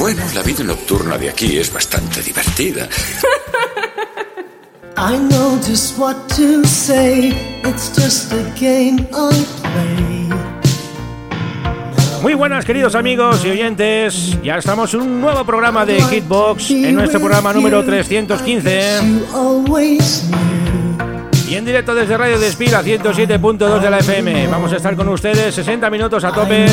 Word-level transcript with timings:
Bueno, 0.00 0.24
la 0.34 0.42
vida 0.42 0.64
nocturna 0.64 1.16
de 1.18 1.28
aquí 1.28 1.58
es 1.58 1.70
bastante 1.70 2.22
divertida. 2.22 2.88
I 4.96 5.18
know 5.28 5.58
just 5.58 5.98
what 5.98 6.16
to 6.36 6.64
say. 6.64 7.34
It's 7.64 7.94
just 7.94 8.32
a 8.32 8.42
game 8.58 9.06
I 9.12 9.44
play. 9.60 10.30
Muy 12.22 12.32
buenas 12.32 12.64
queridos 12.64 12.94
amigos 12.94 13.44
y 13.44 13.50
oyentes, 13.50 14.38
ya 14.42 14.56
estamos 14.56 14.94
en 14.94 15.02
un 15.02 15.20
nuevo 15.20 15.44
programa 15.44 15.84
de 15.84 16.02
Hitbox, 16.02 16.70
en 16.70 16.94
nuestro 16.94 17.20
programa 17.20 17.52
número 17.52 17.84
315 17.84 19.00
You 19.02 19.26
always 19.34 20.22
knew. 20.30 20.69
Y 21.50 21.56
en 21.56 21.64
directo 21.64 21.96
desde 21.96 22.16
Radio 22.16 22.38
Despira 22.38 22.80
107.2 22.80 23.80
de 23.80 23.90
la 23.90 23.98
FM. 23.98 24.46
Vamos 24.46 24.72
a 24.72 24.76
estar 24.76 24.94
con 24.94 25.08
ustedes 25.08 25.52
60 25.52 25.90
minutos 25.90 26.22
a 26.22 26.30
tope 26.30 26.66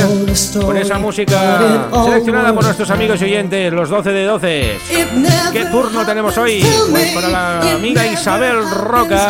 con 0.62 0.78
esa 0.78 1.00
música 1.00 1.88
seleccionada 2.06 2.54
por 2.54 2.64
nuestros 2.64 2.92
amigos 2.92 3.20
y 3.22 3.26
oyentes, 3.26 3.74
los 3.74 3.90
12 3.90 4.12
de 4.12 4.24
12. 4.26 4.76
It 4.92 5.12
never 5.14 5.52
¿Qué 5.52 5.66
turno 5.66 6.06
tenemos 6.06 6.38
hoy? 6.38 6.64
Pues 6.92 7.12
para 7.12 7.28
la 7.28 7.74
amiga 7.74 8.06
Isabel 8.06 8.70
Roca. 8.70 9.28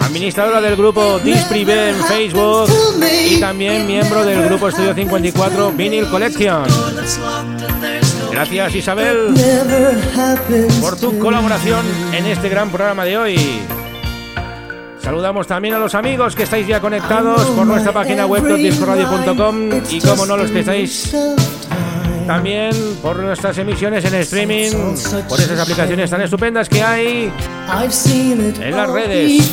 Administradora 0.00 0.60
del 0.60 0.74
grupo 0.74 1.20
Disprive 1.20 1.90
en 1.90 2.04
Facebook 2.04 2.68
y 3.30 3.38
también 3.38 3.86
miembro 3.86 4.24
del 4.24 4.42
grupo 4.42 4.68
Estudio 4.68 4.92
54 4.92 5.70
Vinyl 5.70 6.08
Collection. 6.08 6.64
Gracias 8.32 8.74
Isabel 8.74 9.34
por 10.80 10.98
tu 10.98 11.18
colaboración 11.18 11.84
en 12.14 12.26
este 12.26 12.48
gran 12.48 12.70
programa 12.70 13.04
de 13.04 13.18
hoy. 13.18 13.36
Saludamos 15.02 15.46
también 15.46 15.74
a 15.74 15.78
los 15.78 15.94
amigos 15.94 16.34
que 16.34 16.44
estáis 16.44 16.66
ya 16.66 16.80
conectados 16.80 17.42
por 17.50 17.66
nuestra 17.66 17.92
página 17.92 18.24
web 18.24 18.42
topdiscoradio.com 18.48 19.70
y 19.90 20.00
como 20.00 20.24
no 20.24 20.36
los 20.36 20.50
que 20.50 20.60
estáis 20.60 21.14
también 22.26 22.74
por 23.02 23.18
nuestras 23.18 23.56
emisiones 23.58 24.04
en 24.04 24.14
streaming, 24.14 24.70
por 25.28 25.40
esas 25.40 25.58
aplicaciones 25.60 26.10
tan 26.10 26.20
estupendas 26.22 26.68
que 26.68 26.82
hay 26.82 27.32
en 28.60 28.76
las 28.76 28.90
redes. 28.90 29.52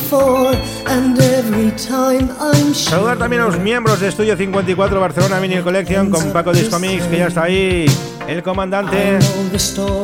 Saludar 2.74 3.18
también 3.18 3.42
a 3.42 3.46
los 3.46 3.60
miembros 3.60 4.00
de 4.00 4.08
Estudio 4.10 4.36
54 4.36 5.00
Barcelona 5.00 5.40
Vinyl 5.40 5.64
Collection 5.64 6.10
con 6.10 6.32
Paco 6.32 6.52
Discomix, 6.52 7.04
que 7.06 7.18
ya 7.18 7.28
está 7.28 7.44
ahí, 7.44 7.86
el 8.28 8.44
comandante. 8.44 9.20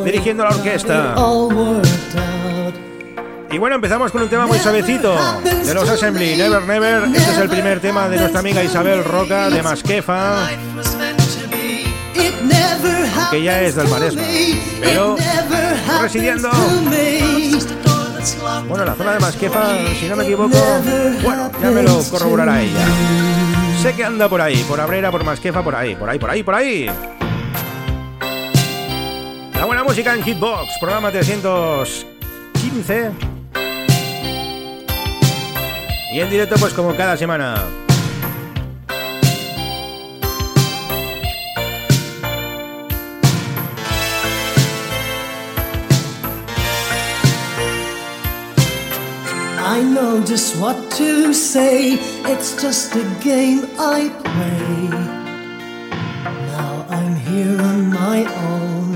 dirigiendo 0.03 0.43
la 0.43 0.49
orquesta. 0.49 1.15
Y 3.51 3.57
bueno, 3.57 3.75
empezamos 3.77 4.11
con 4.11 4.21
un 4.23 4.27
tema 4.27 4.47
muy 4.47 4.59
suavecito 4.59 5.15
de 5.65 5.73
los 5.73 5.87
Assembly, 5.87 6.35
Never 6.35 6.63
Never. 6.63 7.03
Este 7.15 7.31
es 7.31 7.37
el 7.37 7.49
primer 7.49 7.79
tema 7.79 8.09
de 8.09 8.17
nuestra 8.17 8.39
amiga 8.41 8.61
Isabel 8.63 9.03
Roca 9.03 9.49
de 9.49 9.63
Masquefa, 9.63 10.49
que 13.31 13.43
ya 13.43 13.61
es 13.61 13.75
del 13.75 13.87
Maresma, 13.87 14.21
pero 14.79 15.15
residiendo, 16.01 16.49
bueno, 18.67 18.83
en 18.83 18.89
la 18.89 18.95
zona 18.95 19.13
de 19.13 19.19
Masquefa, 19.19 19.75
si 19.99 20.07
no 20.07 20.15
me 20.15 20.23
equivoco, 20.23 20.57
bueno, 21.23 21.51
ya 21.61 21.71
me 21.71 21.83
lo 21.83 22.03
corroborará 22.03 22.61
ella. 22.61 22.85
Sé 23.81 23.93
que 23.93 24.03
anda 24.03 24.29
por 24.29 24.41
ahí, 24.41 24.63
por 24.67 24.79
Abrera, 24.79 25.11
por 25.11 25.23
Masquefa, 25.23 25.63
por 25.63 25.75
ahí, 25.75 25.95
por 25.95 26.09
ahí, 26.09 26.19
por 26.19 26.29
ahí, 26.29 26.43
por 26.43 26.55
ahí. 26.55 26.91
La 29.53 29.65
buena 29.65 29.83
música 29.83 30.13
en 30.13 30.23
Hitbox, 30.23 30.77
programa 30.79 31.11
315. 31.11 33.11
Y 36.13 36.19
en 36.19 36.29
directo, 36.29 36.55
pues 36.59 36.73
como 36.73 36.95
cada 36.95 37.17
semana. 37.17 37.63
I 49.67 49.81
know 49.81 50.23
just 50.23 50.61
what 50.61 50.91
to 50.91 51.33
say. 51.33 51.93
It's 52.31 52.61
just 52.61 52.95
a 52.95 53.03
game 53.23 53.65
I 53.79 54.09
play. 54.23 54.89
Now 56.53 56.85
I'm 56.87 57.15
here 57.15 57.59
on 57.59 57.89
my 57.89 58.19
own. 58.51 58.93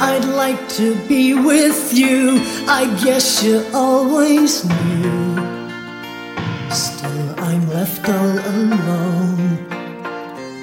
I'd 0.00 0.24
like 0.26 0.68
to 0.78 0.94
be 1.08 1.34
with 1.34 1.92
you. 1.92 2.38
I 2.68 2.84
guess 3.02 3.42
you 3.42 3.66
always 3.74 4.64
knew. 4.64 5.34
Still, 6.70 7.34
I'm 7.40 7.68
left 7.68 8.08
all 8.08 8.38
alone. 8.38 9.58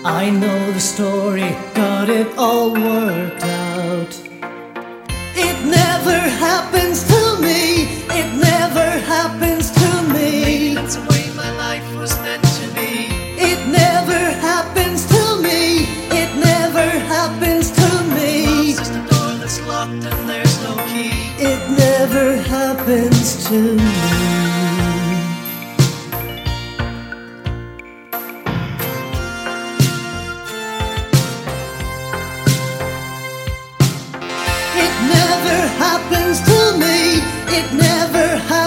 I 0.06 0.29
know 0.29 0.72
the 0.72 0.79
story, 0.79 1.51
got 1.73 2.07
it 2.07 2.29
all 2.38 2.72
worked 2.72 3.44
out. 3.44 4.28
It 5.59 5.65
never 5.65 6.17
happens 6.39 7.03
to 7.03 7.41
me. 7.41 7.83
It 8.09 8.33
never 8.33 8.89
happens 9.13 9.71
to 9.71 10.03
me. 10.13 10.73
That's 10.73 10.95
the 10.95 11.01
way 11.11 11.29
my 11.35 11.51
life 11.51 11.83
was 11.97 12.17
meant 12.21 12.45
to 12.59 12.67
be. 12.75 13.07
It 13.37 13.67
never 13.67 14.19
happens 14.39 15.05
to 15.07 15.41
me. 15.41 15.83
It 16.11 16.33
never 16.37 16.87
happens 17.13 17.71
to 17.71 17.89
me. 18.15 18.73
Just 18.73 18.93
a 18.93 19.05
door 19.11 19.33
that's 19.33 19.59
locked 19.67 19.91
and 19.91 20.29
there's 20.29 20.63
no 20.63 20.75
key. 20.87 21.11
It 21.37 21.61
never 21.77 22.37
happens 22.37 23.45
to 23.49 23.75
me. 23.75 24.48
Happens 36.09 36.41
to 36.41 36.77
me. 36.77 37.21
It 37.55 37.71
never 37.73 38.37
happens 38.37 38.58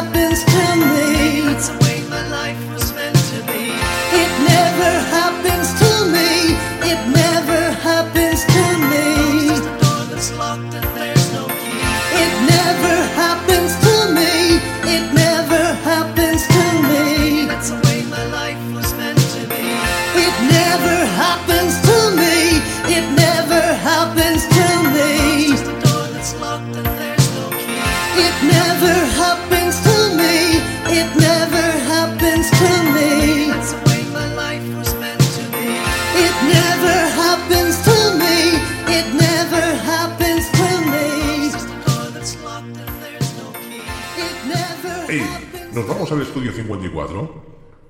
al 46.12 46.22
estudio 46.22 46.52
54? 46.52 47.44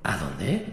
¿A 0.05 0.17
dónde? 0.17 0.67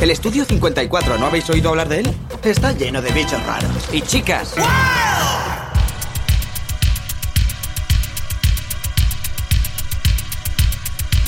El 0.00 0.10
estudio 0.10 0.46
54, 0.46 1.18
¿no 1.18 1.26
habéis 1.26 1.48
oído 1.50 1.68
hablar 1.68 1.88
de 1.88 2.00
él? 2.00 2.16
Está 2.42 2.72
lleno 2.72 3.02
de 3.02 3.12
bichos 3.12 3.44
raros. 3.44 3.70
Y 3.92 4.00
chicas. 4.00 4.54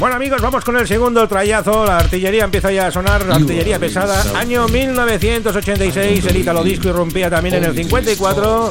Bueno 0.03 0.17
amigos, 0.17 0.43
vamos 0.43 0.65
con 0.65 0.77
el 0.77 0.89
segundo 0.89 1.29
trayazo. 1.29 1.87
La 1.87 1.99
artillería 1.99 2.43
empieza 2.43 2.73
ya 2.73 2.89
a 2.89 2.91
sonar, 2.91 3.25
la 3.25 3.37
artillería 3.37 3.79
pesada. 3.79 4.37
Año 4.37 4.67
1986, 4.67 6.27
el 6.27 6.37
Italo 6.39 6.65
Disco 6.65 6.89
irrumpía 6.89 7.31
también 7.31 7.55
en 7.55 7.65
el 7.67 7.73
54. 7.73 8.69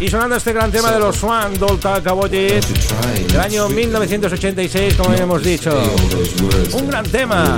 Y 0.00 0.08
sonando 0.08 0.34
este 0.34 0.52
gran 0.52 0.72
tema 0.72 0.90
de 0.90 0.98
los 0.98 1.14
Swan, 1.14 1.56
Don't 1.56 1.80
Talk 1.80 2.04
About 2.08 2.34
It, 2.34 2.64
del 3.28 3.40
año 3.40 3.68
1986, 3.68 4.96
como 4.96 5.14
hemos 5.14 5.44
dicho. 5.44 5.80
Un 6.72 6.88
gran 6.88 7.04
tema. 7.04 7.56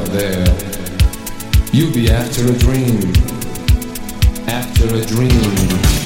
are 0.00 0.08
there. 0.08 0.46
You 1.72 1.92
be 1.92 2.10
after 2.10 2.46
a 2.46 2.58
dream, 2.58 3.12
after 4.46 4.86
a 4.94 5.04
dream. 5.04 5.99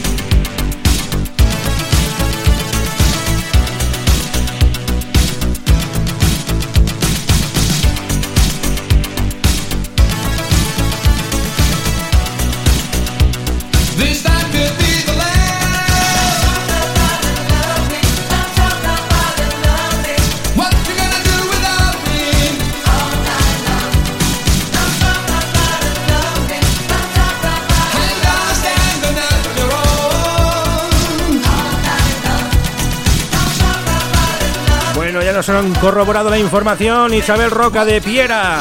Nos 35.49 35.65
han 35.65 35.75
corroborado 35.75 36.31
la 36.31 36.39
información. 36.39 37.13
Isabel 37.13 37.51
Roca 37.51 37.85
de 37.85 38.01
Piera. 38.01 38.61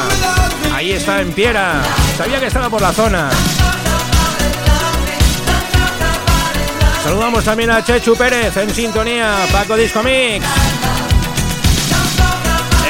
Ahí 0.74 0.92
está 0.92 1.20
en 1.20 1.32
Piera. 1.32 1.82
Sabía 2.16 2.38
que 2.38 2.46
estaba 2.46 2.68
por 2.68 2.82
la 2.82 2.92
zona. 2.92 3.30
Saludamos 7.02 7.44
también 7.44 7.70
a 7.70 7.82
Chechu 7.82 8.14
Pérez 8.16 8.56
en 8.58 8.74
sintonía. 8.74 9.34
Paco 9.50 9.76
Disco 9.76 10.02
Mix. 10.02 10.44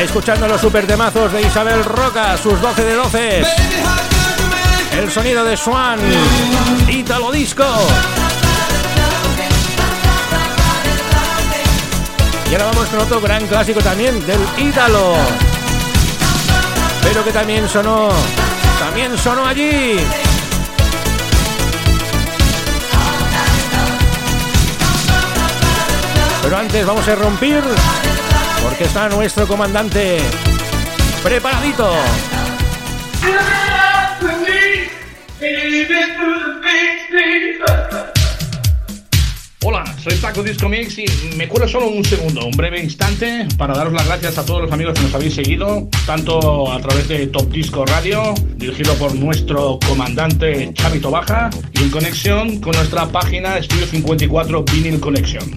Escuchando 0.01 0.49
los 0.49 0.61
super 0.61 0.87
temazos 0.87 1.33
de 1.33 1.43
Isabel 1.43 1.85
Roca, 1.85 2.37
sus 2.37 2.61
12 2.61 2.85
de 2.85 2.95
12. 2.95 3.43
El 4.99 5.11
sonido 5.11 5.45
de 5.45 5.57
Swan. 5.57 6.01
Italo 6.89 7.31
Disco. 7.31 7.65
Y 12.55 12.57
ahora 12.57 12.67
vamos 12.67 12.89
con 12.89 13.01
otro 13.01 13.21
gran 13.21 13.45
clásico 13.49 13.81
también 13.81 14.25
del 14.29 14.39
Ítalo. 14.57 15.17
Pero 17.03 17.25
que 17.25 17.33
también 17.33 17.69
sonó. 17.69 18.11
También 18.79 19.19
sonó 19.19 19.45
allí. 19.45 19.97
Pero 26.45 26.57
antes 26.57 26.87
vamos 26.87 27.09
a 27.09 27.17
romper 27.17 27.65
porque 28.63 28.85
está 28.85 29.09
nuestro 29.09 29.49
comandante 29.49 30.21
preparadito. 31.25 31.93
Hola, 39.67 39.83
soy 39.97 40.15
Paco 40.17 40.43
Disco 40.43 40.69
Mix 40.69 40.99
y 40.99 41.07
me 41.39 41.49
cuelo 41.49 41.67
solo 41.67 41.89
un 41.89 42.05
segundo, 42.05 42.45
un 42.45 42.53
breve 42.55 42.83
instante, 42.83 43.49
para 43.57 43.73
daros 43.73 43.95
las 43.95 44.07
gracias 44.07 44.37
a 44.37 44.45
todos 44.45 44.61
los 44.61 44.71
amigos 44.71 44.93
que 44.93 45.01
nos 45.01 45.15
habéis 45.15 45.35
seguido, 45.35 45.89
tanto 46.05 46.71
a 46.71 46.79
través 46.83 47.09
de 47.09 47.29
Top 47.29 47.51
Disco 47.51 47.87
Radio, 47.87 48.35
dirigido 48.57 48.93
por 48.97 49.15
nuestro 49.15 49.79
comandante 49.89 50.71
Chavito 50.75 51.11
Baja, 51.11 51.49
y 51.73 51.83
en 51.83 51.91
conexión 51.91 52.61
con 52.61 52.77
nuestra 52.77 53.09
página 53.09 53.57
Estudio 53.57 53.87
54 53.87 54.65
Vinyl 54.65 55.01
Connection. 55.01 55.57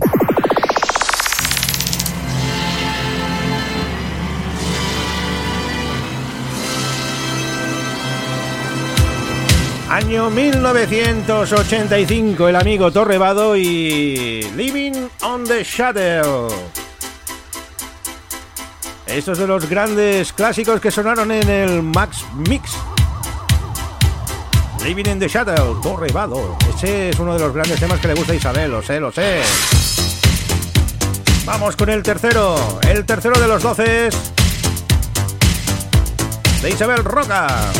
Año 9.89 10.29
1985, 10.29 12.49
el 12.49 12.57
amigo 12.57 12.91
Torrevado 12.91 13.55
y 13.55 14.41
Living 14.53 15.07
on 15.21 15.45
the 15.45 15.63
Shadow. 15.63 16.49
Estos 19.05 19.37
de 19.37 19.47
los 19.47 19.69
grandes 19.69 20.33
clásicos 20.33 20.81
que 20.81 20.91
sonaron 20.91 21.31
en 21.31 21.49
el 21.49 21.81
Max 21.81 22.25
Mix. 22.35 22.71
Living 24.83 25.09
in 25.09 25.19
the 25.19 25.29
Shadow, 25.29 25.79
Torrevado. 25.81 26.57
Ese 26.75 27.11
es 27.11 27.19
uno 27.19 27.35
de 27.35 27.39
los 27.39 27.53
grandes 27.53 27.79
temas 27.79 28.01
que 28.01 28.09
le 28.09 28.13
gusta 28.13 28.33
a 28.33 28.35
Isabel, 28.35 28.69
lo 28.69 28.83
sé, 28.83 28.99
lo 28.99 29.09
sé. 29.09 29.41
Vamos 31.45 31.77
con 31.77 31.89
el 31.89 32.03
tercero, 32.03 32.77
el 32.89 33.05
tercero 33.05 33.39
de 33.39 33.47
los 33.47 33.63
doces 33.63 34.13
de 36.61 36.69
Isabel 36.69 37.05
Roca. 37.05 37.71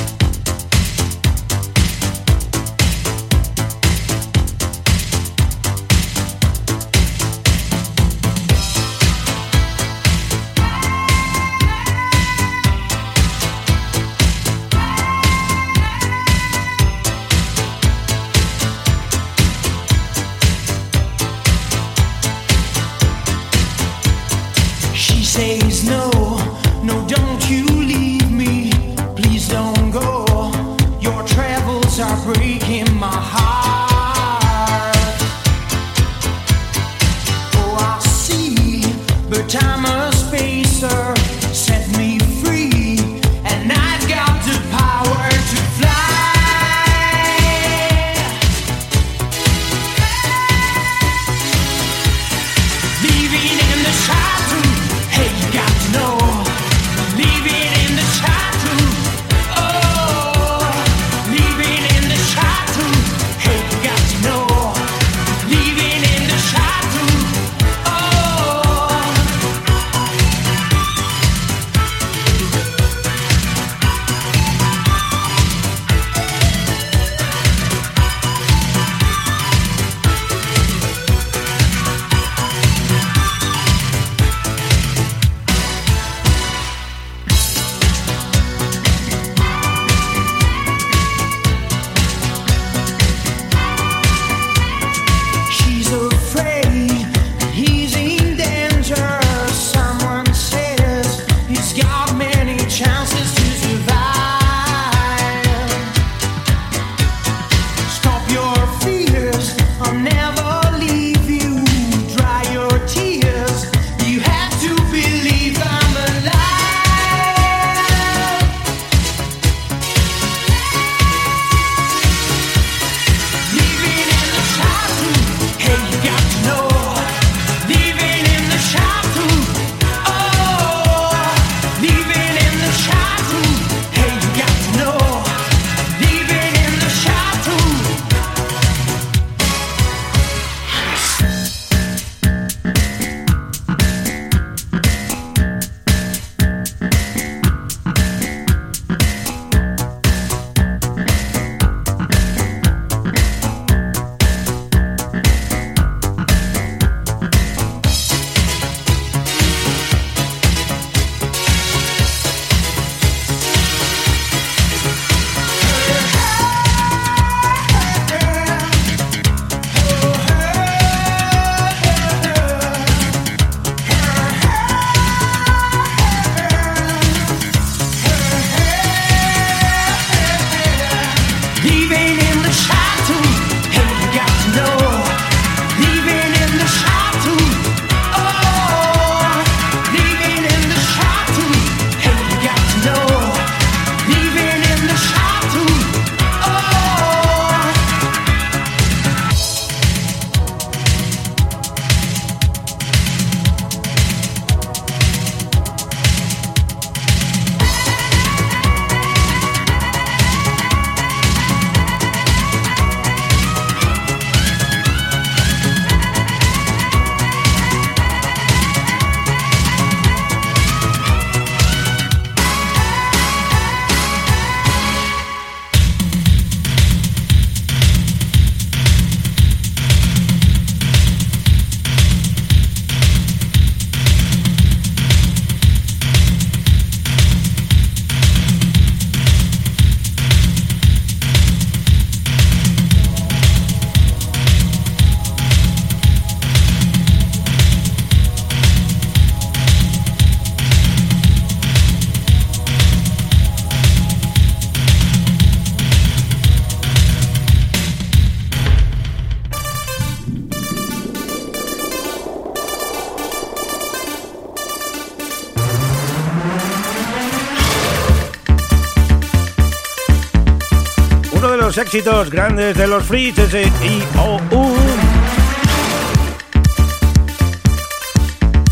Éxitos 271.77 272.29
grandes 272.29 272.75
de 272.75 272.87
los 272.87 273.03
Fritz, 273.03 273.37
ese 273.39 273.63
I-O-U. 273.63 274.75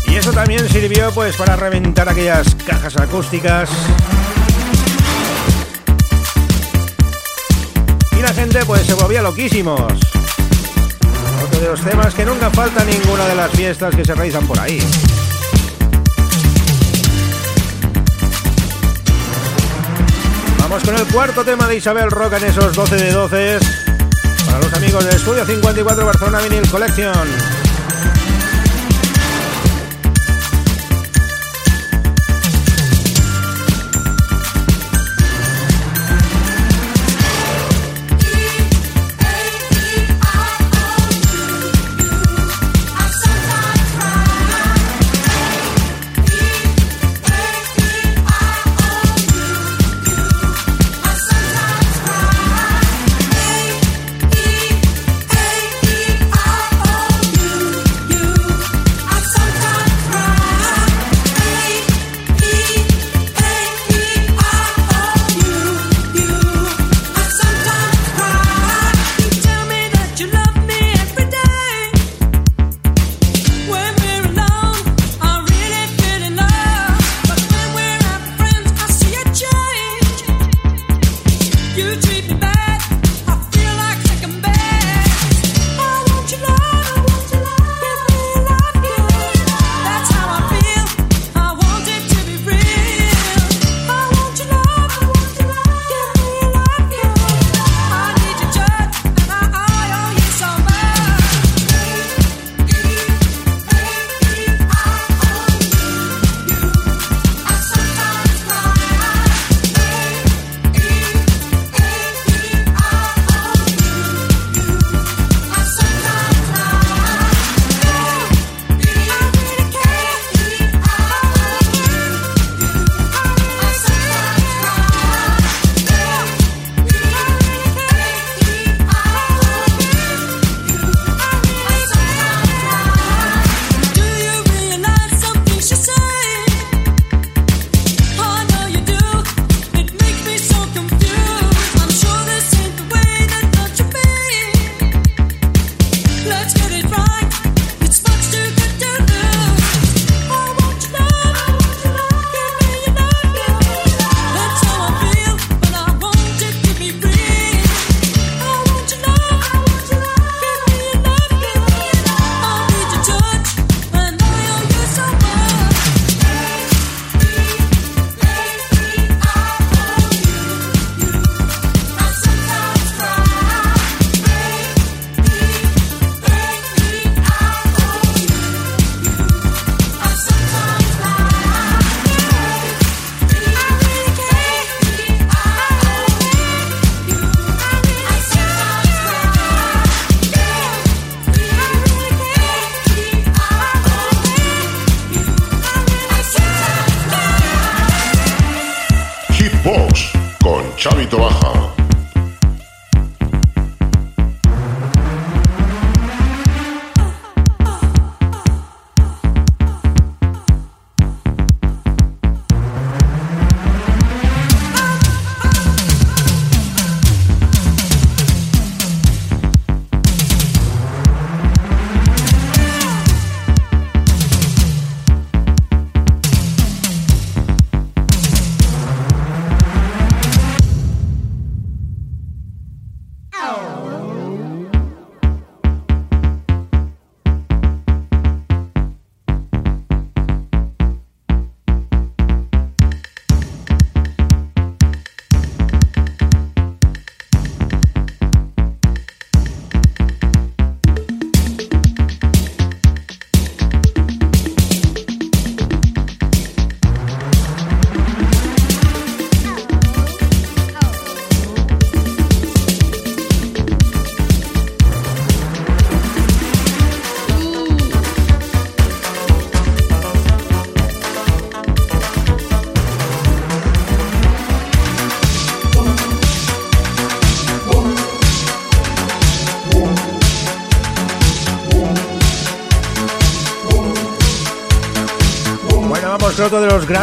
Y 0.08 0.14
eso 0.16 0.32
también 0.32 0.68
sirvió 0.68 1.12
pues 1.12 1.36
para 1.36 1.56
reventar 1.56 2.08
aquellas 2.08 2.54
cajas 2.66 2.96
acústicas. 2.96 3.70
Y 8.18 8.22
la 8.22 8.32
gente 8.32 8.64
pues 8.64 8.86
se 8.86 8.94
volvía 8.94 9.22
loquísimos. 9.22 9.92
Otro 11.44 11.60
de 11.60 11.68
los 11.68 11.80
temas 11.82 12.14
que 12.14 12.24
nunca 12.24 12.50
falta 12.50 12.84
ninguna 12.84 13.26
de 13.26 13.34
las 13.34 13.50
fiestas 13.50 13.94
que 13.94 14.04
se 14.04 14.14
realizan 14.14 14.46
por 14.46 14.58
ahí. 14.58 14.80
Con 20.84 20.94
el 20.94 21.06
cuarto 21.06 21.42
tema 21.42 21.66
de 21.66 21.76
Isabel 21.76 22.10
Rock 22.10 22.34
en 22.34 22.44
esos 22.44 22.74
12 22.74 22.96
de 22.96 23.10
12 23.10 23.58
para 24.44 24.58
los 24.58 24.72
amigos 24.74 25.04
de 25.04 25.16
Estudio 25.16 25.44
54 25.46 26.04
Barcelona 26.04 26.38
Vinyl 26.40 26.68
Collection. 26.68 27.65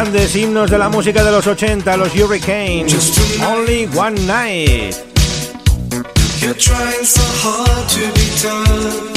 Grandes 0.04 0.36
himnos 0.36 0.70
de 0.70 0.76
la 0.76 0.90
música 0.90 1.24
de 1.24 1.30
los 1.30 1.46
80, 1.46 1.96
los 1.96 2.14
Hurricanes. 2.14 3.18
Only 3.42 3.88
One 3.96 4.20
Night. 4.26 4.94
You're 6.40 6.54
trying 6.58 7.06
so 7.06 7.22
hard 7.42 7.88
to 7.88 8.00
be 8.14 8.28
tough. 8.42 9.14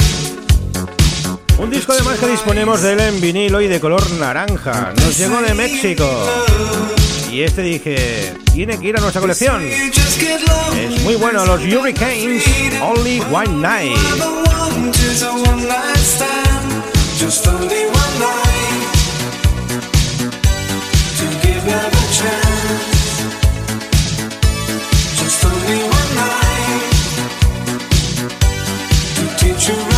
Un 1.58 1.70
disco 1.70 1.92
además 1.92 2.18
que 2.18 2.28
disponemos 2.28 2.80
de 2.80 2.94
él 2.94 3.00
en 3.00 3.20
vinilo 3.20 3.60
y 3.60 3.68
de 3.68 3.78
color 3.80 4.10
naranja. 4.12 4.94
Nos 4.96 5.18
llegó 5.18 5.42
de 5.42 5.52
México. 5.52 6.08
Y 7.30 7.42
este 7.42 7.60
dije, 7.60 8.32
tiene 8.54 8.78
que 8.78 8.88
ir 8.88 8.96
a 8.96 9.00
nuestra 9.00 9.20
colección. 9.20 9.62
Es 9.62 11.02
muy 11.02 11.16
bueno, 11.16 11.44
los 11.44 11.60
Hurricanes, 11.60 12.44
Only 12.80 13.20
One 13.30 13.60
Night. 13.60 13.98
You 29.68 29.97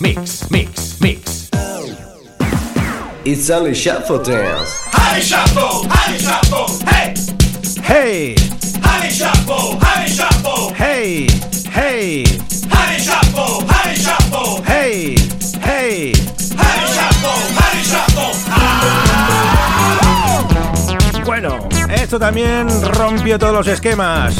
Mix, 0.00 0.50
Mix, 0.50 0.98
Mix. 1.02 1.50
It's 3.26 3.50
only 3.50 3.74
shuffle 3.74 4.22
dance. 4.22 4.80
Honey 4.86 5.20
Shuffle, 5.20 5.86
Honey 5.90 6.18
Shuffle, 6.18 6.68
hey! 6.88 7.12
Hey, 7.82 8.34
Honey 8.82 9.10
Shuffle, 9.10 9.78
Honey 9.78 10.08
Shuffle, 10.08 10.72
hey, 10.74 11.26
hey, 11.70 12.24
Honey 12.70 12.98
Shuffle, 12.98 13.62
Honey 13.68 13.96
Shuffle, 13.96 14.62
hey, 14.64 15.16
hey. 15.60 16.14
Honey 16.56 16.86
Shuffle, 16.96 17.42
Honey 17.60 17.84
Shuffle. 17.84 18.32
Bueno, 21.26 21.68
esto 21.94 22.18
también 22.18 22.68
rompió 22.94 23.38
todos 23.38 23.52
los 23.52 23.68
esquemas. 23.68 24.34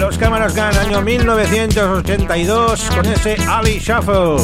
Los 0.00 0.16
Cámaras 0.16 0.54
Gun, 0.54 0.78
año 0.78 1.02
1982, 1.02 2.90
con 2.96 3.04
ese 3.04 3.36
Ali 3.46 3.78
Shuffle. 3.78 4.36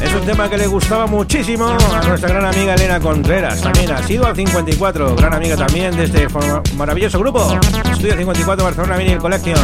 Es 0.00 0.14
un 0.14 0.24
tema 0.24 0.48
que 0.48 0.56
le 0.56 0.68
gustaba 0.68 1.08
muchísimo 1.08 1.66
a 1.66 2.06
nuestra 2.06 2.28
gran 2.28 2.44
amiga 2.44 2.76
Elena 2.76 3.00
Contreras. 3.00 3.60
También 3.60 3.90
ha 3.90 4.00
sido 4.04 4.26
al 4.26 4.36
54, 4.36 5.16
gran 5.16 5.34
amiga 5.34 5.56
también 5.56 5.96
de 5.96 6.04
este 6.04 6.28
maravilloso 6.76 7.18
grupo. 7.18 7.58
Estudio 7.90 8.16
54 8.16 8.64
Barcelona 8.64 8.96
Vinyl 8.96 9.18
Collection. 9.18 9.58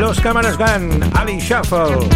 Los 0.00 0.18
Cámaras 0.18 0.58
Gun, 0.58 1.12
Ali 1.14 1.38
Shuffle. 1.38 2.08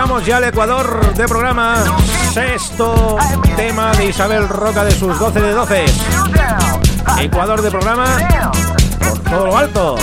Llegamos 0.00 0.24
ya 0.24 0.38
al 0.38 0.44
Ecuador 0.44 1.14
de 1.14 1.28
programa. 1.28 1.84
Sexto 2.32 3.18
tema 3.54 3.92
de 3.92 4.06
Isabel 4.06 4.48
Roca 4.48 4.82
de 4.82 4.92
sus 4.92 5.18
12 5.18 5.40
de 5.42 5.52
12. 5.52 5.84
Ecuador 7.20 7.60
de 7.60 7.70
programa 7.70 8.06
por 8.98 9.18
todo 9.18 9.46
lo 9.46 9.58
alto. 9.58 9.96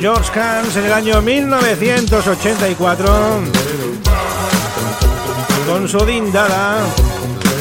George 0.00 0.30
Kans 0.32 0.76
en 0.76 0.84
el 0.86 0.92
año 0.92 1.22
1984, 1.22 3.06
con 5.66 5.88
su 5.88 5.98
dindada, 6.04 6.78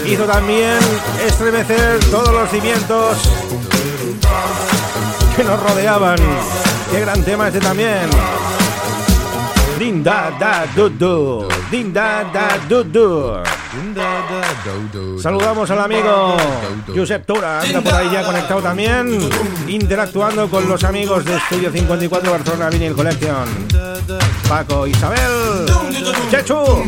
hizo 0.05 0.23
también 0.25 0.77
estremecer 1.25 1.99
todos 2.11 2.33
los 2.33 2.49
cimientos 2.49 3.17
que 5.35 5.43
nos 5.43 5.61
rodeaban. 5.61 6.17
Qué 6.91 6.99
gran 6.99 7.23
tema 7.23 7.47
este 7.47 7.59
también. 7.59 8.09
Din 9.79 10.03
da 10.03 10.65
du 10.75 10.89
du. 10.89 11.47
Din 11.71 11.93
da 11.93 12.23
du. 12.67 13.41
Saludamos 15.21 15.69
al 15.69 15.81
amigo 15.81 16.37
Josep 16.93 17.25
Tura, 17.25 17.61
anda 17.61 17.81
por 17.81 17.93
ahí 17.93 18.09
ya 18.11 18.23
conectado 18.23 18.61
también, 18.61 19.19
interactuando 19.67 20.49
con 20.49 20.67
los 20.67 20.83
amigos 20.83 21.25
de 21.25 21.37
Estudio 21.37 21.71
54 21.71 22.31
Barcelona 22.31 22.69
Vinyl 22.69 22.93
Collection. 22.93 23.47
Paco, 24.47 24.87
Isabel, 24.87 25.65
Chechu. 26.29 26.83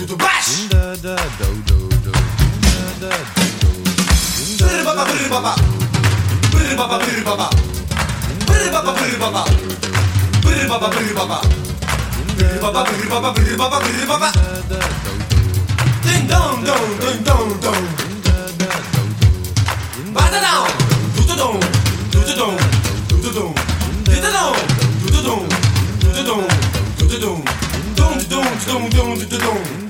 do 0.00 0.06
do 0.06 0.16
bash. 0.16 0.68
Da 0.68 0.96
da 1.02 1.16
do 1.38 1.48
do 1.68 1.88
do. 2.04 2.12
Da 2.12 2.84
da 3.00 3.12
do 3.36 3.44
do. 3.60 4.64
Brr 4.64 4.84
baba 4.84 5.04
brr 5.04 5.28
baba. 5.28 5.54
Brr 6.50 6.74
baba 6.76 6.98
brr 6.98 7.22
baba. 7.22 7.50
Brr 8.46 8.70
baba 8.72 8.92
brr 8.92 9.18
baba. 9.18 9.44
Brr 10.42 10.68
baba 10.68 10.88
brr 10.88 11.14
baba. 11.14 11.40
Brr 12.36 12.60
baba 12.62 12.84
brr 12.84 13.08
baba 13.10 13.32
brr 13.32 13.56
baba 13.56 13.80
brr 13.80 14.06
baba. 14.06 14.32
Ding 16.02 16.26
dong 16.26 16.64
dong 16.64 16.98
ding 17.00 17.22
dong 17.22 17.60
dong. 17.60 17.84
Bada 20.14 20.40
down. 20.40 20.68
Do 21.16 21.22
do 21.28 21.36
dong. 21.36 21.60
Do 22.10 22.20
do 22.24 22.34
dong. 22.40 22.56
Do 23.08 23.16
do 23.20 23.32
dong. 23.32 23.54
Do 24.08 24.16
do 24.16 24.32
dong. 24.32 24.56
Do 25.02 25.08
do 25.12 25.20
dong. 25.28 25.46
Do 26.00 26.08
do 26.16 26.22
dong. 26.24 26.48
Do 26.96 27.04
do 27.06 27.18
dong. 27.20 27.44
Don't 27.96 28.28
don't 28.30 28.66
don't 28.66 28.90
don't 28.96 29.40
don't. 29.44 29.89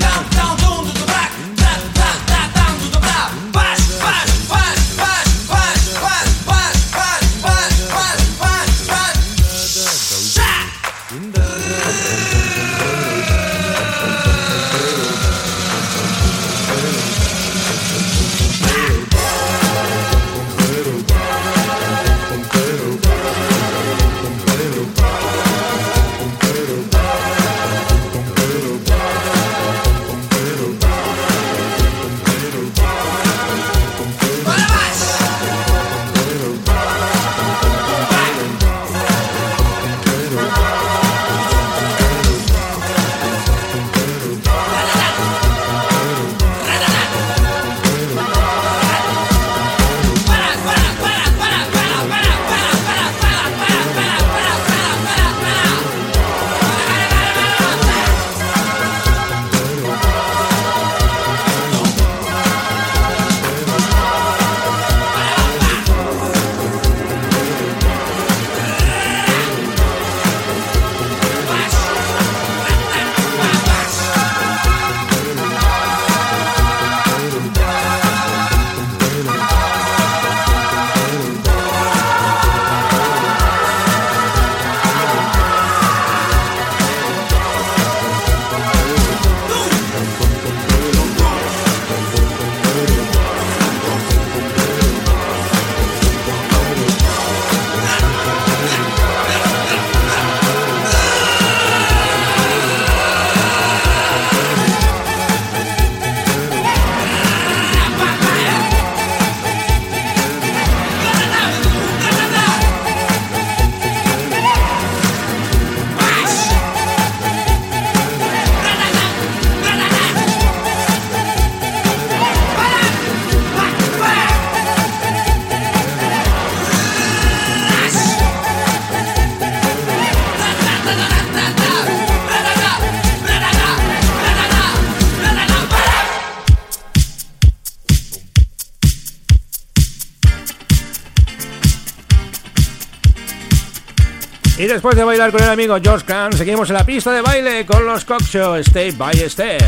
después 144.73 144.95
de 144.95 145.03
bailar 145.03 145.31
con 145.31 145.43
el 145.43 145.49
amigo 145.49 145.77
George 145.83 146.05
Khan, 146.05 146.31
seguimos 146.31 146.69
en 146.69 146.75
la 146.75 146.85
pista 146.85 147.11
de 147.11 147.21
baile 147.21 147.65
con 147.65 147.85
los 147.85 148.05
Cock 148.05 148.21
Show 148.23 148.63
Step 148.63 148.97
by 148.97 149.29
Step. 149.29 149.61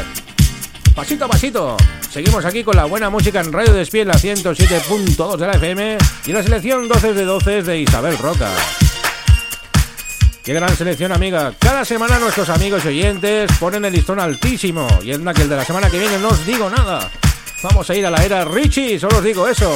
Pasito 0.95 1.25
a 1.25 1.27
pasito. 1.27 1.77
Seguimos 2.09 2.45
aquí 2.45 2.63
con 2.63 2.77
la 2.77 2.85
buena 2.85 3.09
música 3.09 3.41
en 3.41 3.51
Radio 3.51 3.73
Despiel, 3.73 4.07
la 4.07 4.13
107.2 4.13 5.35
de 5.35 5.47
la 5.47 5.53
FM 5.53 5.97
y 6.25 6.31
la 6.31 6.41
selección 6.41 6.87
12 6.87 7.13
de 7.13 7.25
12 7.25 7.63
de 7.63 7.79
Isabel 7.79 8.17
Roca. 8.17 8.49
Qué 10.43 10.53
gran 10.53 10.75
selección, 10.75 11.11
amiga. 11.11 11.53
Cada 11.59 11.83
semana 11.83 12.17
nuestros 12.19 12.49
amigos 12.49 12.85
y 12.85 12.89
oyentes 12.89 13.51
ponen 13.59 13.83
el 13.83 13.93
listón 13.93 14.19
altísimo. 14.19 14.87
Y 15.03 15.11
es 15.11 15.19
que 15.19 15.41
el 15.41 15.49
de 15.49 15.55
la 15.57 15.65
semana 15.65 15.89
que 15.89 15.99
viene 15.99 16.17
no 16.19 16.29
os 16.29 16.45
digo 16.45 16.69
nada. 16.69 17.09
Vamos 17.61 17.89
a 17.89 17.95
ir 17.95 18.05
a 18.05 18.09
la 18.09 18.23
era 18.23 18.45
Richie, 18.45 18.99
solo 18.99 19.17
os 19.17 19.23
digo 19.23 19.47
eso. 19.47 19.73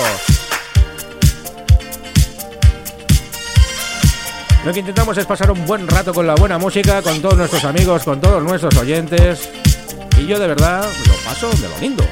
Lo 4.68 4.74
que 4.74 4.82
intentamos 4.82 5.18
es 5.18 5.26
pasar 5.26 5.50
un 5.50 5.66
buen 5.66 5.88
rato 5.88 6.14
con 6.14 6.28
la 6.28 6.36
buena 6.36 6.58
música, 6.58 7.02
con 7.02 7.22
todos 7.22 7.38
nuestros 7.38 7.64
amigos, 7.64 8.04
con 8.04 8.20
todos 8.20 8.44
nuestros 8.44 8.76
oyentes. 8.76 9.50
Y 10.20 10.28
yo 10.28 10.38
de 10.38 10.46
verdad 10.46 10.86
lo 11.08 11.14
paso 11.24 11.50
de 11.52 11.70
lo 11.70 11.78
lindo. 11.80 12.04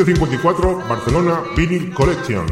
Estudio 0.00 0.16
54, 0.16 0.88
Barcelona 0.88 1.42
Vinyl 1.54 1.92
Collection. 1.92 2.46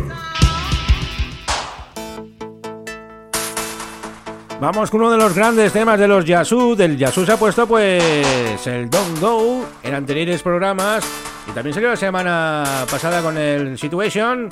Vamos 4.61 4.91
con 4.91 5.01
uno 5.01 5.13
de 5.13 5.17
los 5.17 5.35
grandes 5.35 5.73
temas 5.73 5.99
de 5.99 6.09
los 6.09 6.27
Yasu. 6.27 6.77
Del 6.77 6.99
Yasu 6.99 7.25
se 7.25 7.33
ha 7.33 7.37
puesto 7.39 7.67
pues 7.67 8.67
el 8.67 8.91
Don't 8.91 9.19
Go 9.19 9.65
en 9.83 9.95
anteriores 9.95 10.43
programas 10.43 11.07
y 11.49 11.53
también 11.53 11.73
salió 11.73 11.89
la 11.89 11.97
semana 11.97 12.85
pasada 12.91 13.23
con 13.23 13.39
el 13.39 13.79
Situation. 13.79 14.51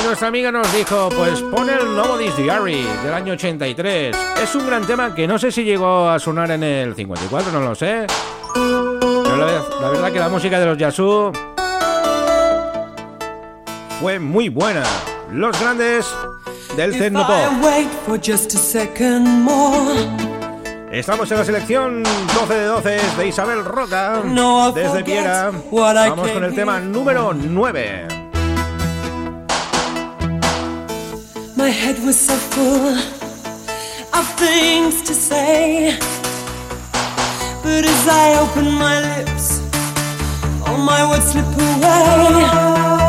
Y 0.00 0.06
nuestra 0.06 0.28
amiga 0.28 0.52
nos 0.52 0.72
dijo, 0.72 1.08
pues 1.08 1.40
pon 1.42 1.68
el 1.68 1.96
Nobody's 1.96 2.36
Diary 2.36 2.86
del 3.02 3.14
año 3.14 3.32
83. 3.32 4.16
Es 4.40 4.54
un 4.54 4.64
gran 4.64 4.86
tema 4.86 5.12
que 5.12 5.26
no 5.26 5.40
sé 5.40 5.50
si 5.50 5.64
llegó 5.64 6.08
a 6.08 6.20
sonar 6.20 6.52
en 6.52 6.62
el 6.62 6.94
54, 6.94 7.50
no 7.50 7.60
lo 7.62 7.74
sé. 7.74 8.06
Pero 8.54 9.36
la, 9.36 9.64
la 9.80 9.88
verdad 9.90 10.12
que 10.12 10.20
la 10.20 10.28
música 10.28 10.60
de 10.60 10.66
los 10.66 10.78
Yasu 10.78 11.32
fue 14.04 14.18
muy 14.18 14.50
buena. 14.50 14.82
Los 15.32 15.58
grandes 15.58 16.04
del 16.76 16.92
Tecnopop. 16.92 17.34
Estamos 20.92 21.30
en 21.30 21.38
la 21.38 21.44
selección 21.46 22.02
12 22.02 22.54
de 22.54 22.64
12 22.66 23.00
de 23.16 23.28
Isabel 23.28 23.64
Roca 23.64 24.20
desde 24.74 25.04
Piera. 25.04 25.50
Vamos 25.70 26.30
con 26.32 26.44
el 26.44 26.54
tema 26.54 26.80
número 26.80 27.32
9. 27.32 28.08
my 31.56 31.70
head 31.70 31.98
was 32.04 32.18
so 32.20 32.34
full 32.34 32.98
of 34.12 34.26
things 34.36 35.00
to 35.04 35.14
say. 35.14 35.96
But 37.62 37.86
as 37.86 38.06
I 38.06 38.36
open 38.38 38.70
my 38.70 39.00
lips, 39.16 39.62
all 40.66 40.76
my 40.76 41.08
words 41.08 41.32
slip 41.32 41.46
away. 41.46 43.03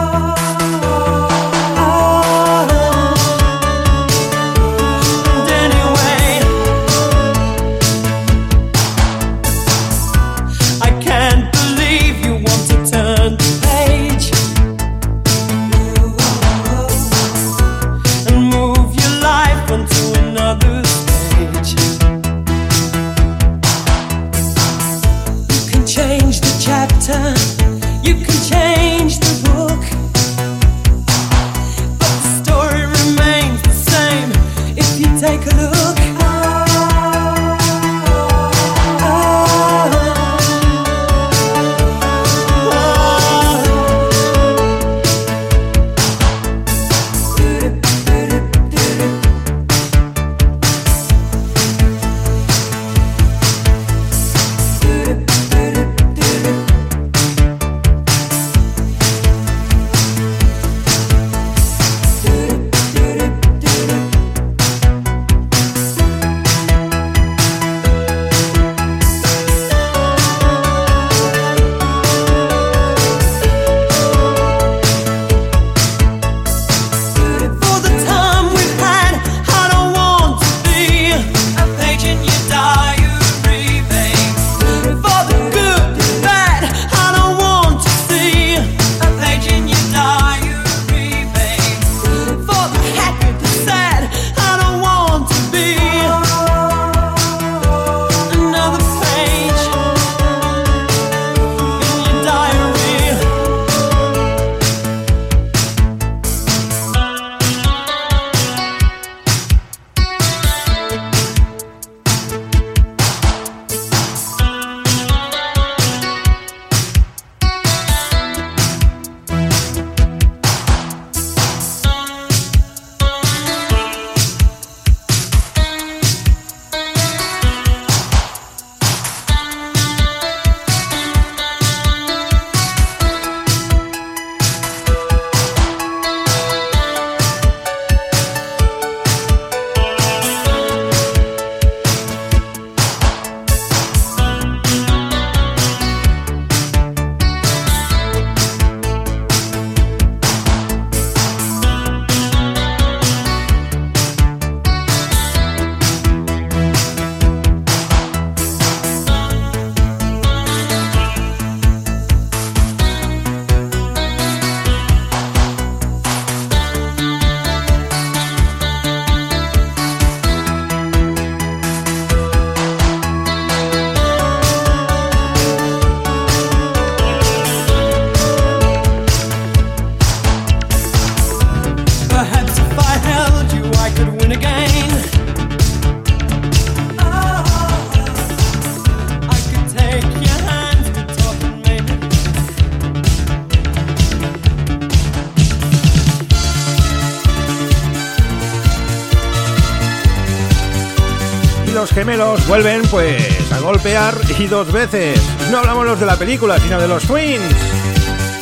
Gemelos 201.95 202.45
vuelven 202.45 202.81
pues 202.91 203.51
a 203.53 203.59
golpear 203.59 204.13
y 204.37 204.47
dos 204.47 204.69
veces. 204.69 205.17
No 205.49 205.59
hablamos 205.59 205.85
los 205.85 205.99
de 205.99 206.05
la 206.05 206.17
película, 206.17 206.59
sino 206.59 206.79
de 206.79 206.89
los 206.89 207.03
Twins. 207.03 207.41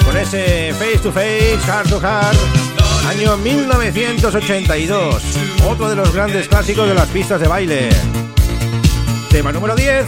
Con 0.04 0.18
ese 0.18 0.74
Face 0.74 0.98
to 0.98 1.12
Face, 1.12 1.60
Heart 1.64 1.90
to 1.90 2.00
Heart, 2.00 2.38
año 3.08 3.38
1982. 3.38 5.24
Otro 5.70 5.88
de 5.88 5.96
los 5.96 6.12
grandes 6.12 6.48
clásicos 6.48 6.90
de 6.90 6.96
las 6.96 7.08
pistas 7.10 7.40
de 7.40 7.48
baile. 7.48 7.90
Tema 9.30 9.52
número 9.52 9.76
10 9.76 10.08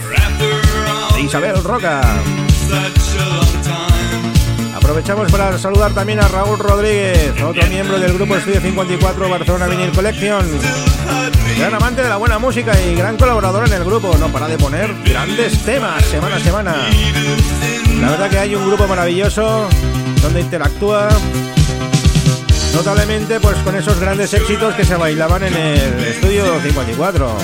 de 1.14 1.20
Isabel 1.20 1.62
Roca. 1.62 2.02
Aprovechamos 4.74 5.30
para 5.30 5.56
saludar 5.56 5.94
también 5.94 6.18
a 6.18 6.26
Raúl 6.26 6.58
Rodríguez, 6.58 7.40
otro 7.42 7.66
miembro 7.68 8.00
del 8.00 8.12
grupo 8.12 8.36
Estudio 8.36 8.60
54 8.60 9.28
Barcelona 9.28 9.66
Vinyl 9.66 9.92
Collection. 9.92 10.44
Gran 11.56 11.74
amante 11.74 12.02
de 12.02 12.08
la 12.08 12.16
buena 12.16 12.38
música 12.38 12.78
y 12.82 12.94
gran 12.94 13.16
colaborador 13.16 13.66
en 13.66 13.72
el 13.72 13.84
grupo, 13.84 14.14
no 14.18 14.28
para 14.28 14.46
de 14.46 14.58
poner 14.58 14.94
grandes 15.04 15.58
temas 15.64 16.04
semana 16.04 16.36
a 16.36 16.40
semana. 16.40 16.74
La 18.00 18.10
verdad 18.10 18.30
que 18.30 18.38
hay 18.38 18.54
un 18.54 18.66
grupo 18.66 18.86
maravilloso 18.86 19.66
donde 20.22 20.42
interactúa 20.42 21.08
notablemente 22.74 23.40
pues 23.40 23.56
con 23.58 23.74
esos 23.74 23.98
grandes 23.98 24.34
éxitos 24.34 24.74
que 24.74 24.84
se 24.84 24.96
bailaban 24.96 25.44
en 25.44 25.56
el 25.56 26.04
estudio 26.04 26.60
54. 26.60 27.36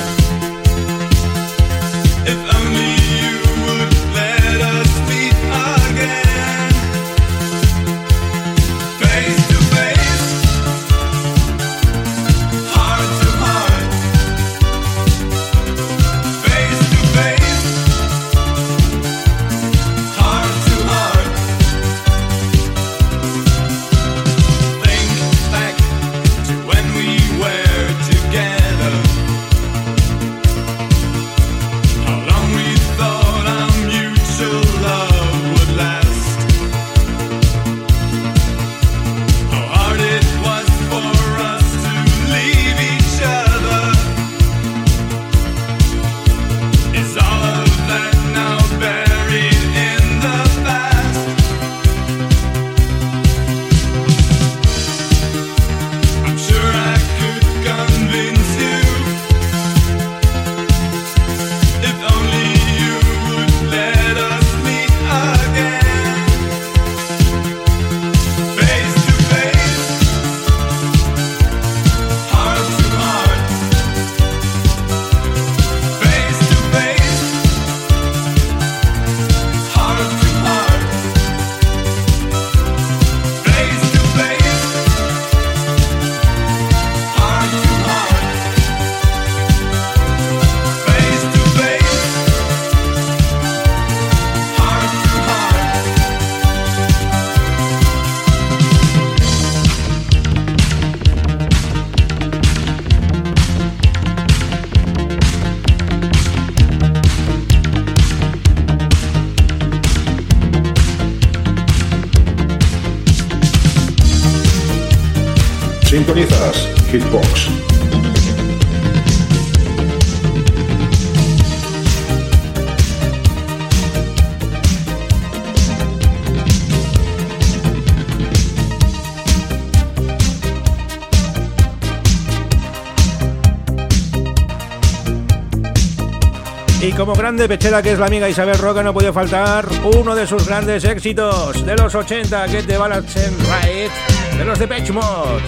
como 137.05 137.15
grande 137.15 137.49
pechera 137.49 137.83
que 137.83 137.91
es 137.91 137.99
la 137.99 138.07
amiga 138.07 138.29
Isabel 138.29 138.57
Roca, 138.59 138.81
no 138.81 138.95
podía 138.95 139.13
faltar 139.13 139.67
uno 139.97 140.15
de 140.15 140.25
sus 140.25 140.47
grandes 140.47 140.85
éxitos 140.85 141.67
de 141.67 141.75
los 141.75 141.93
80, 141.93 142.47
que 142.47 142.63
te 142.63 142.79
Ballads 142.79 143.17
and 143.17 143.41
Right, 143.41 144.39
de 144.39 144.45
los 144.45 144.57
de 144.57 144.69
Pech 144.69 144.89
Mode. 144.91 145.43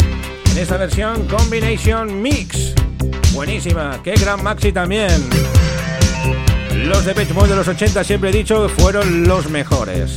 En 0.50 0.58
esta 0.58 0.76
versión, 0.78 1.28
Combination 1.28 2.20
Mix. 2.20 2.74
Buenísima, 3.32 4.00
qué 4.02 4.14
gran 4.14 4.42
maxi 4.42 4.72
también. 4.72 5.12
Los 6.86 7.04
de 7.04 7.14
Pech 7.14 7.30
Mode 7.32 7.50
de 7.50 7.56
los 7.56 7.68
80, 7.68 8.02
siempre 8.02 8.30
he 8.30 8.32
dicho, 8.32 8.68
fueron 8.68 9.22
los 9.22 9.48
mejores. 9.48 10.16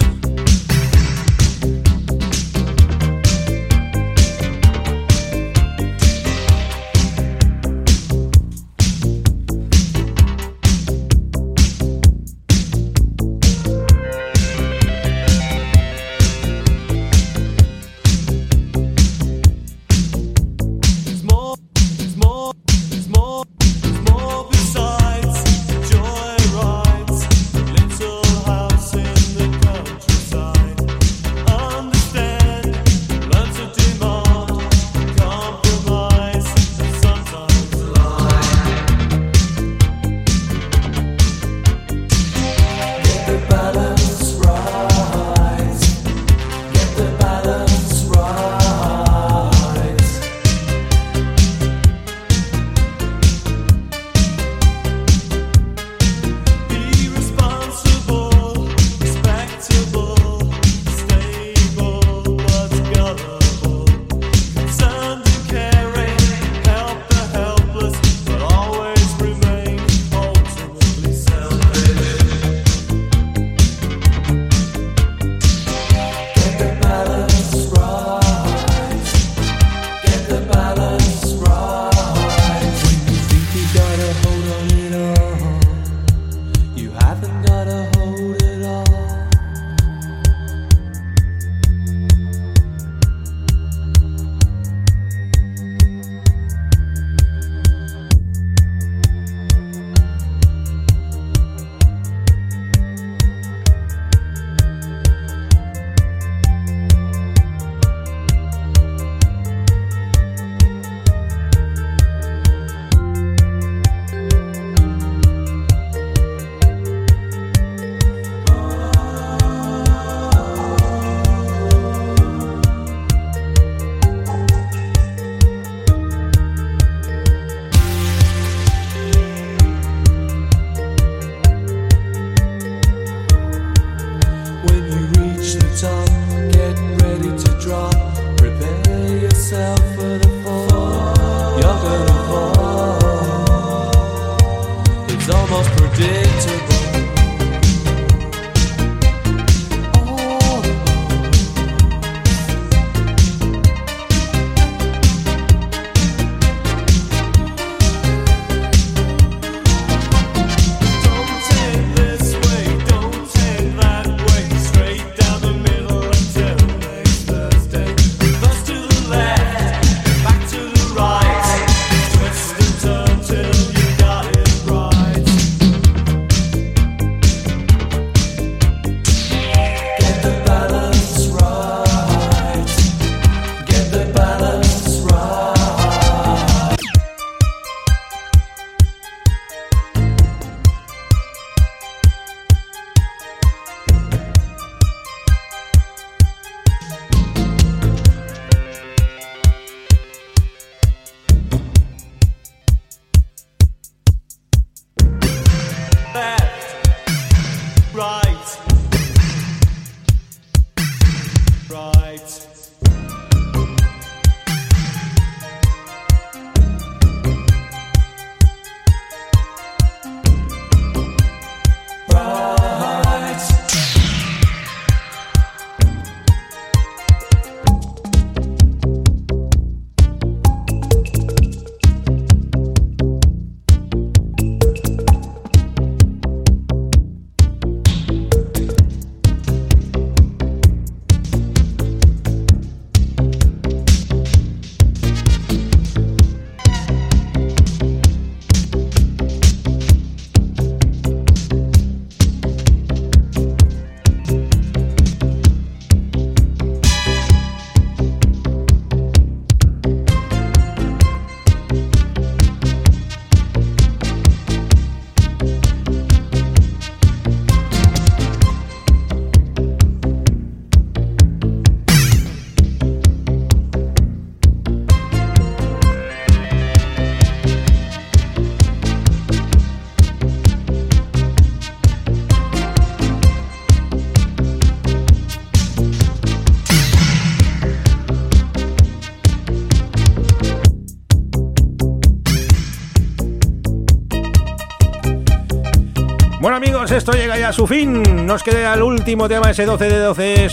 A 297.48 297.54
su 297.54 297.66
fin. 297.66 298.04
Nos 298.26 298.44
queda 298.44 298.74
el 298.74 298.84
último 298.84 299.30
tema, 299.30 299.52
ese 299.52 299.64
12 299.64 299.86
de 299.86 300.00
12 300.00 300.48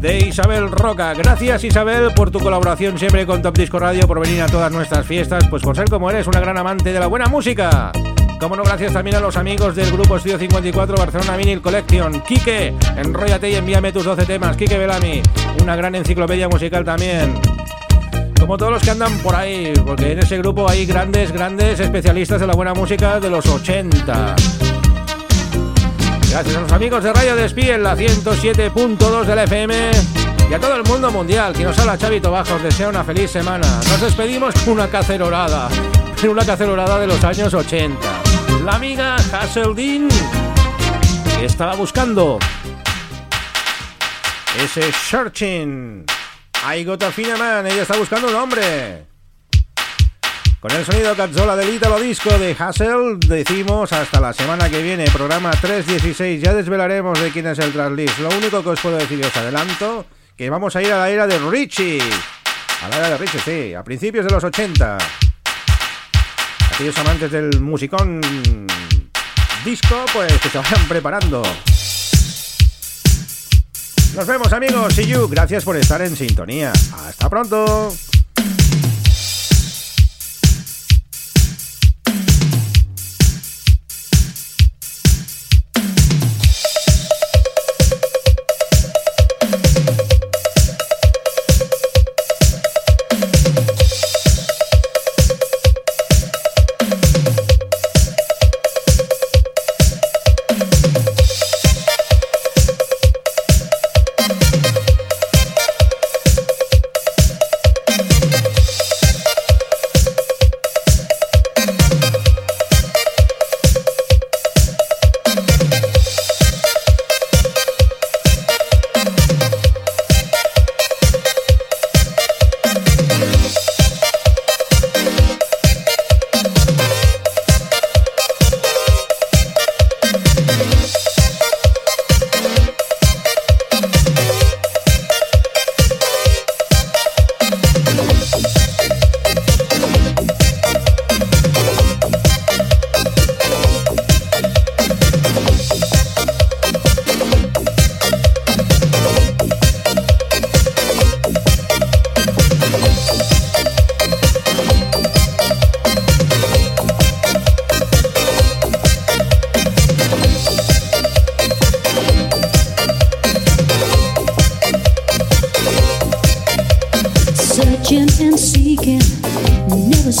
de 0.00 0.18
Isabel 0.18 0.68
Roca. 0.68 1.14
Gracias 1.14 1.62
Isabel 1.62 2.12
por 2.16 2.32
tu 2.32 2.40
colaboración 2.40 2.98
siempre 2.98 3.24
con 3.24 3.40
Top 3.40 3.56
Disco 3.56 3.78
Radio, 3.78 4.08
por 4.08 4.18
venir 4.18 4.42
a 4.42 4.46
todas 4.46 4.72
nuestras 4.72 5.06
fiestas, 5.06 5.46
pues 5.48 5.62
por 5.62 5.76
ser 5.76 5.88
como 5.88 6.10
eres 6.10 6.26
una 6.26 6.40
gran 6.40 6.58
amante 6.58 6.92
de 6.92 6.98
la 6.98 7.06
buena 7.06 7.26
música. 7.26 7.92
Como 8.40 8.56
no, 8.56 8.64
gracias 8.64 8.92
también 8.92 9.16
a 9.16 9.20
los 9.20 9.36
amigos 9.36 9.76
del 9.76 9.92
grupo 9.92 10.16
Estudio 10.16 10.38
54 10.38 10.96
Barcelona 10.96 11.36
Vinyl 11.36 11.62
Collection. 11.62 12.20
Quique, 12.22 12.74
enróllate 12.96 13.48
y 13.48 13.54
envíame 13.54 13.92
tus 13.92 14.04
12 14.04 14.26
temas. 14.26 14.56
Quique 14.56 14.76
Belami, 14.76 15.22
una 15.62 15.76
gran 15.76 15.94
enciclopedia 15.94 16.48
musical 16.48 16.84
también. 16.84 17.34
Como 18.40 18.56
todos 18.56 18.72
los 18.72 18.82
que 18.82 18.90
andan 18.90 19.16
por 19.18 19.36
ahí, 19.36 19.72
porque 19.86 20.12
en 20.12 20.18
ese 20.18 20.38
grupo 20.38 20.68
hay 20.68 20.84
grandes, 20.84 21.30
grandes 21.30 21.78
especialistas 21.78 22.40
de 22.40 22.48
la 22.48 22.54
buena 22.54 22.74
música 22.74 23.20
de 23.20 23.30
los 23.30 23.46
80. 23.46 24.34
Gracias 26.30 26.56
a 26.56 26.60
los 26.60 26.70
amigos 26.70 27.02
de 27.02 27.12
Radio 27.12 27.34
Despí 27.34 27.68
en 27.68 27.82
la 27.82 27.96
107.2 27.96 29.24
de 29.24 29.34
la 29.34 29.42
FM 29.42 29.90
y 30.48 30.54
a 30.54 30.60
todo 30.60 30.76
el 30.76 30.84
mundo 30.84 31.10
mundial 31.10 31.52
que 31.52 31.64
nos 31.64 31.76
habla 31.76 31.98
Chavito 31.98 32.30
Bajo. 32.30 32.54
Os 32.54 32.62
desea 32.62 32.88
una 32.88 33.02
feliz 33.02 33.32
semana. 33.32 33.66
Nos 33.66 34.00
despedimos 34.00 34.54
con 34.64 34.74
una 34.74 34.88
cacerolada, 34.88 35.68
una 36.28 36.46
cacerolada 36.46 37.00
de 37.00 37.08
los 37.08 37.24
años 37.24 37.52
80. 37.52 37.98
La 38.64 38.76
amiga 38.76 39.16
Hasseldin 39.16 40.08
que 41.36 41.46
estaba 41.46 41.74
buscando 41.74 42.38
ese 44.62 44.92
searching. 44.92 46.06
I 46.64 46.84
got 46.84 47.02
a 47.02 47.12
man, 47.38 47.66
ella 47.66 47.82
está 47.82 47.96
buscando 47.96 48.28
un 48.28 48.36
hombre. 48.36 49.04
Con 50.60 50.72
el 50.72 50.84
sonido 50.84 51.16
cazzola 51.16 51.56
del 51.56 51.74
Ítalo 51.74 51.98
Disco 51.98 52.38
de 52.38 52.54
Hassel, 52.58 53.18
decimos 53.18 53.90
hasta 53.94 54.20
la 54.20 54.34
semana 54.34 54.68
que 54.68 54.82
viene, 54.82 55.06
programa 55.10 55.52
316. 55.52 56.42
Ya 56.42 56.52
desvelaremos 56.52 57.18
de 57.18 57.30
quién 57.30 57.46
es 57.46 57.58
el 57.60 57.72
translist. 57.72 58.18
Lo 58.18 58.28
único 58.28 58.62
que 58.62 58.68
os 58.68 58.80
puedo 58.80 58.98
decir, 58.98 59.24
os 59.24 59.34
adelanto, 59.34 60.04
que 60.36 60.50
vamos 60.50 60.76
a 60.76 60.82
ir 60.82 60.92
a 60.92 60.98
la 60.98 61.08
era 61.08 61.26
de 61.26 61.38
Richie. 61.38 62.02
A 62.82 62.88
la 62.90 62.96
era 62.98 63.08
de 63.08 63.16
Richie, 63.16 63.40
sí, 63.40 63.74
a 63.74 63.82
principios 63.82 64.26
de 64.26 64.32
los 64.32 64.44
80. 64.44 64.98
Aquellos 66.74 66.98
amantes 66.98 67.32
del 67.32 67.58
musicón 67.58 68.20
disco, 69.64 70.04
pues 70.12 70.30
que 70.42 70.50
se 70.50 70.58
vayan 70.58 70.88
preparando. 70.88 71.42
Nos 74.14 74.26
vemos 74.26 74.52
amigos, 74.52 74.92
see 74.92 75.06
you. 75.06 75.26
Gracias 75.26 75.64
por 75.64 75.78
estar 75.78 76.02
en 76.02 76.14
sintonía. 76.14 76.70
Hasta 76.70 77.30
pronto. 77.30 77.94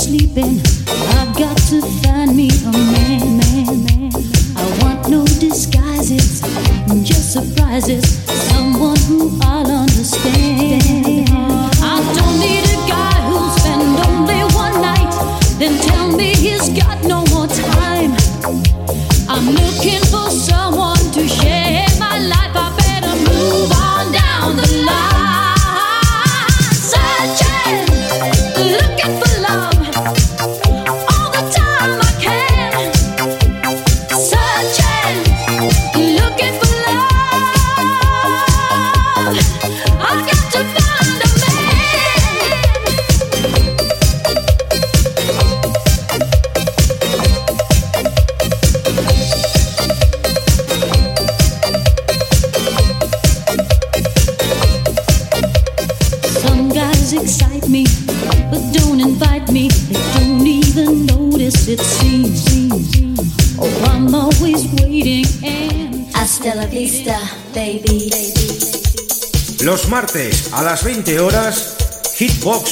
Sleeping. 0.00 0.60
I've 1.18 1.36
got 1.36 1.56
to 1.68 1.82
find 2.02 2.34
me 2.34 2.48
a 2.64 2.72
man, 2.72 3.36
man, 3.36 3.84
man. 3.84 4.12
I 4.56 4.78
want 4.82 5.10
no 5.10 5.26
disguises, 5.26 6.40
just 7.04 7.34
surprises. 7.34 8.29